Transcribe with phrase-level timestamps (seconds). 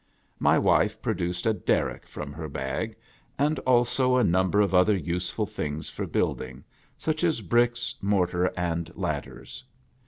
[0.39, 2.95] My wife pro duced a derrick from her bag,
[3.37, 6.63] and also a number of other useful things for building,
[6.97, 9.63] such as bricks, mor tar, and ladders.